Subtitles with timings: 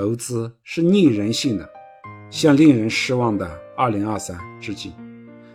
[0.00, 1.68] 投资是逆人性的，
[2.30, 4.90] 向令人失望的2023致敬。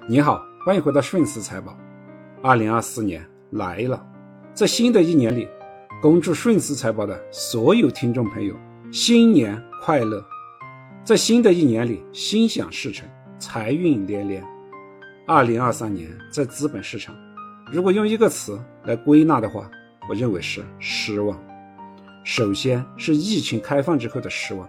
[0.07, 1.75] 你好，欢迎回到顺思财宝。
[2.43, 4.05] 2024年来了，
[4.53, 5.47] 在新的一年里，
[5.99, 8.55] 恭祝顺思财宝的所有听众朋友
[8.91, 10.23] 新年快乐！
[11.03, 13.09] 在新的一年里，心想事成，
[13.39, 14.45] 财运连连。
[15.25, 17.15] 2023年在资本市场，
[17.73, 19.67] 如果用一个词来归纳的话，
[20.07, 21.35] 我认为是失望。
[22.25, 24.67] 首先是疫情开放之后的失望，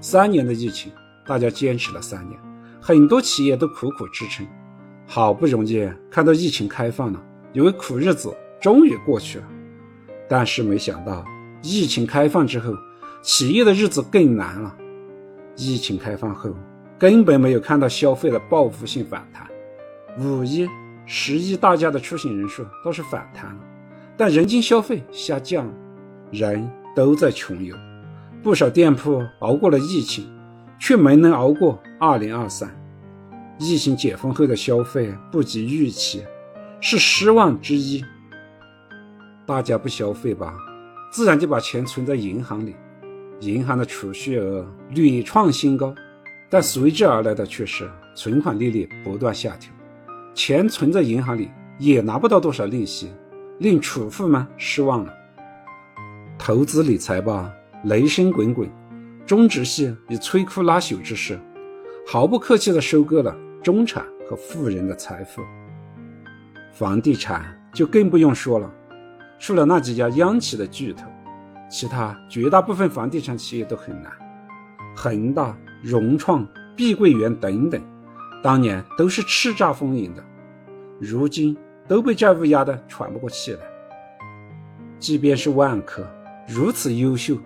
[0.00, 0.92] 三年的疫情，
[1.26, 2.38] 大家坚持了三年，
[2.80, 4.46] 很多企业都苦苦支撑，
[5.04, 7.20] 好不容易看到疫情开放了，
[7.52, 9.44] 以为苦日子终于过去了，
[10.28, 11.24] 但是没想到
[11.60, 12.72] 疫情开放之后，
[13.20, 14.72] 企业的日子更难了。
[15.56, 16.54] 疫情开放后，
[17.00, 19.44] 根本没有看到消费的报复性反弹，
[20.24, 20.68] 五一、
[21.04, 23.60] 十一大家的出行人数倒是反弹了，
[24.16, 25.68] 但人均消费下降，
[26.30, 26.70] 人。
[26.94, 27.76] 都在穷游，
[28.42, 30.30] 不少店铺熬过了疫情，
[30.78, 32.70] 却没能熬过二零二三。
[33.58, 36.24] 疫情解封后的消费不及预期，
[36.80, 38.04] 是失望之一。
[39.46, 40.54] 大家不消费吧，
[41.12, 42.74] 自然就把钱存在银行里，
[43.40, 45.94] 银行的储蓄额屡创新高，
[46.50, 49.72] 但随之而来的却是存款利率不断下调，
[50.34, 53.10] 钱存在银行里也拿不到多少利息，
[53.58, 55.12] 令储户们失望了。
[56.44, 57.54] 投资理财吧，
[57.84, 58.68] 雷声滚滚，
[59.24, 61.38] 中植系以摧枯拉朽之势，
[62.04, 65.40] 毫不客气地收割了中产和富人的财富。
[66.72, 68.68] 房地产就更不用说了，
[69.38, 71.06] 除了那几家央企的巨头，
[71.70, 74.10] 其他绝大部分房地产企业都很难。
[74.96, 76.44] 恒大、融创、
[76.74, 77.80] 碧桂园等等，
[78.42, 80.24] 当年都是叱咤风云的，
[80.98, 81.56] 如今
[81.86, 83.60] 都被债务压得喘不过气来。
[84.98, 86.04] 即便是万科。
[86.48, 87.38] 如此优秀，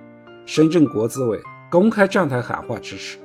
[0.46, 1.38] 深圳国资委
[1.70, 3.18] 公开站台喊话支持，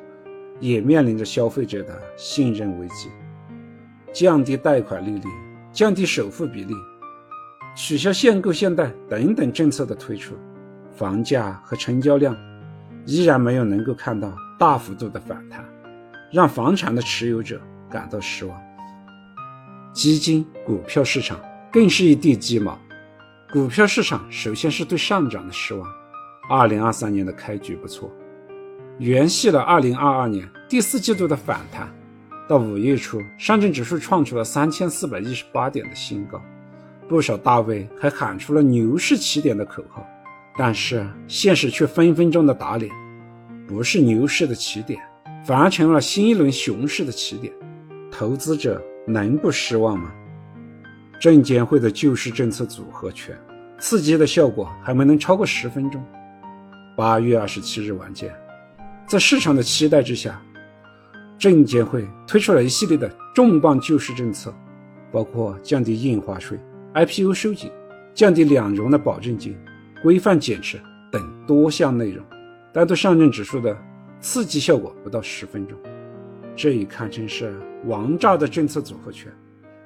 [0.60, 3.10] 也面临着消费者的信任危机。
[4.14, 5.24] 降低贷款利率、
[5.72, 6.74] 降低首付比例、
[7.76, 10.36] 取消限购限贷等等政策的推出，
[10.94, 12.36] 房价和成交量
[13.06, 15.64] 依然没有能够看到大幅度的反弹，
[16.32, 18.62] 让房产的持有者感到失望。
[19.94, 21.40] 基金、股票市场
[21.72, 22.78] 更是一地鸡毛。
[23.52, 25.86] 股票市场首先是对上涨的失望。
[26.50, 28.10] 二零二三年的开局不错，
[28.98, 31.94] 延续了二零二二年第四季度的反弹。
[32.48, 36.42] 到五月初，上证指数创出了三千四百一十八点的新高，
[37.10, 40.02] 不少大 V 还喊出了牛市起点的口号。
[40.58, 42.90] 但是现实却分分钟的打脸，
[43.68, 44.98] 不是牛市的起点，
[45.46, 47.52] 反而成了新一轮熊市的起点。
[48.10, 50.10] 投资者能不失望吗？
[51.22, 53.38] 证监会的救市政策组合拳，
[53.78, 56.04] 刺激的效果还没能超过十分钟。
[56.98, 58.34] 八月二十七日晚间，
[59.06, 60.42] 在市场的期待之下，
[61.38, 64.52] 证监会推出了一系列的重磅救市政策，
[65.12, 66.60] 包括降低印花税、
[66.96, 67.72] IPO 收紧、
[68.16, 69.56] 降低两融的保证金、
[70.02, 70.82] 规范减持
[71.12, 72.26] 等多项内容，
[72.74, 73.78] 但对上证指数的
[74.20, 75.78] 刺激效果不到十分钟。
[76.56, 77.56] 这也堪称是
[77.86, 79.32] 王炸的政策组合拳，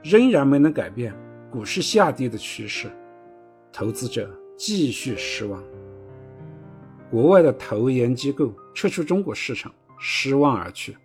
[0.01, 1.13] 仍然没能改变。
[1.55, 2.91] 股市下跌的趋势，
[3.71, 5.63] 投资者继续失望。
[7.09, 10.97] 国外的投研机构撤出中国市场，失望而去。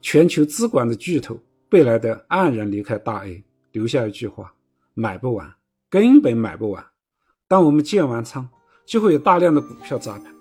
[0.00, 1.36] 全球资管的巨头
[1.68, 3.42] 贝莱德黯然离开大 A，
[3.72, 4.54] 留下一句话：
[4.94, 5.52] 买不完，
[5.88, 6.86] 根本买不完。
[7.48, 8.48] 当我们建完仓，
[8.86, 10.32] 就会有大量的股票砸盘，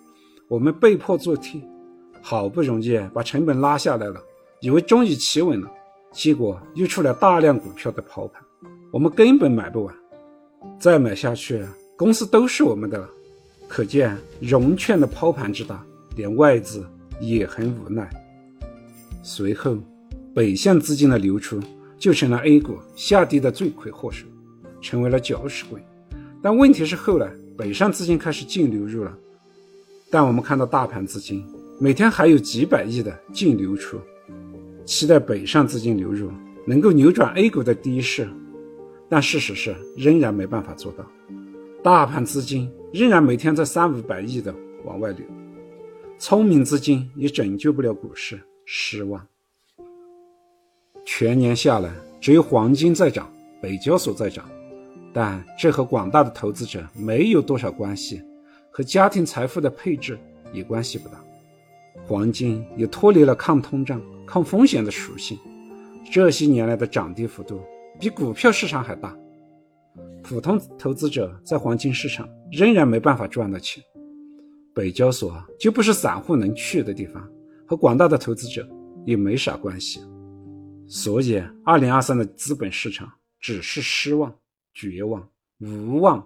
[0.47, 1.63] 我们被迫做 T，
[2.21, 4.21] 好不容易把成本拉下来了，
[4.61, 5.71] 以为终于企稳了，
[6.11, 8.43] 结果又出来大量股票的抛盘。
[8.91, 9.95] 我们根本买不完，
[10.79, 11.63] 再买下去，
[11.95, 13.07] 公司都是我们的了。
[13.67, 15.85] 可见融券的抛盘之大，
[16.16, 16.83] 连外资
[17.22, 18.09] 也很无奈。
[19.22, 19.77] 随后，
[20.33, 21.59] 北向资金的流出
[22.00, 24.25] 就成了 A 股下跌的罪魁祸首，
[24.81, 25.79] 成为了搅屎棍。
[26.41, 29.16] 但问题是，后来北上资金开始净流入了，
[30.09, 31.45] 但我们看到大盘资金
[31.79, 34.00] 每天还有几百亿的净流出，
[34.83, 36.31] 期待北上资金流入
[36.65, 38.27] 能够扭转 A 股的低势。
[39.09, 41.03] 但事实是，仍然没办法做到。
[41.81, 44.53] 大盘资金仍然每天在三五百亿的
[44.85, 45.25] 往外流，
[46.17, 49.25] 聪明资金也拯救不了股市，失望。
[51.06, 51.91] 全年下来，
[52.21, 54.47] 只有黄金在涨，北交所在涨，
[55.12, 58.21] 但这和广大的投资者没有多少关系，
[58.69, 60.19] 和家庭财富的配置
[60.53, 61.19] 也关系不大。
[62.05, 65.38] 黄金也脱离了抗通胀、抗风险的属性，
[66.12, 67.62] 这些年来的涨跌幅度。
[68.00, 69.13] 比股票市场还大，
[70.24, 73.84] 普通投资者在黄金市场仍然没办法赚到钱。
[74.74, 77.30] 北交所就不是散户能去的地方，
[77.68, 78.66] 和广大的投资者
[79.06, 80.00] 也没啥关系。
[80.88, 84.34] 所以，二零二三的资本市场只是失望、
[84.74, 85.30] 绝望、
[85.60, 86.25] 无望。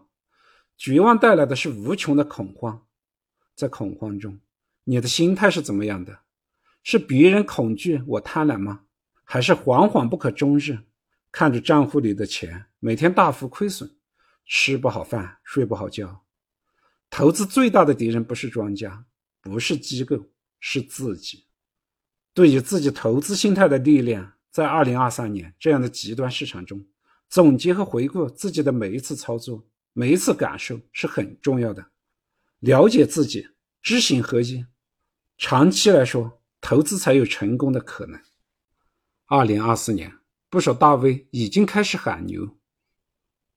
[0.78, 2.84] 绝望带来的是无穷的恐慌，
[3.56, 4.40] 在恐慌中，
[4.84, 6.20] 你的心态是怎么样的？
[6.84, 8.82] 是别人恐惧我贪婪吗？
[9.24, 10.78] 还是惶惶不可终日，
[11.34, 13.90] 看着账户里的钱每天大幅亏损，
[14.46, 16.24] 吃不好饭，睡不好觉？
[17.10, 19.06] 投资最大的敌人不是庄家，
[19.42, 21.48] 不是机构，是自己。
[22.36, 26.86] 对于自己投资心态的力量，在二零二三年这样的极端市场中，
[27.28, 29.68] 总结和回顾自己的每一次操作。
[29.96, 31.88] 每一次感受是很重要的，
[32.60, 33.50] 了解自己，
[33.82, 34.66] 知行合一，
[35.38, 38.20] 长期来说，投资才有成功的可能。
[39.26, 40.12] 二零二四年，
[40.54, 42.56] 不少大 V 已经开始喊牛。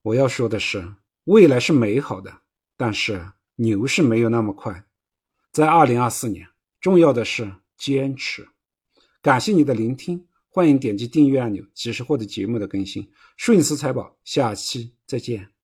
[0.01, 0.95] 我要说的是，
[1.25, 2.41] 未来是美好的，
[2.75, 4.87] 但是牛是没有那么快。
[5.53, 6.49] 在二零二四年，
[6.81, 8.49] 重要的是坚持。
[9.21, 13.11] 感谢你的聆听，欢迎点击订阅按钮，及时获得节目的更新。
[13.37, 15.56] 顺思财宝，下期再见。